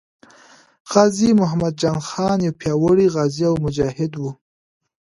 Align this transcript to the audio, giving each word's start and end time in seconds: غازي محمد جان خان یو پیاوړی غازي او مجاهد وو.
غازي 0.91 1.29
محمد 1.41 1.73
جان 1.81 1.97
خان 2.07 2.37
یو 2.45 2.53
پیاوړی 2.59 3.07
غازي 3.15 3.43
او 3.51 3.55
مجاهد 3.65 4.11
وو. 4.21 4.31